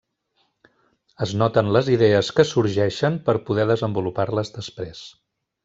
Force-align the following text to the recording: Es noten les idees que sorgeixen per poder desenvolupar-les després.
Es 1.25 1.33
noten 1.41 1.69
les 1.75 1.91
idees 1.97 2.33
que 2.39 2.47
sorgeixen 2.53 3.21
per 3.29 3.37
poder 3.51 3.69
desenvolupar-les 3.75 4.53
després. 4.59 5.07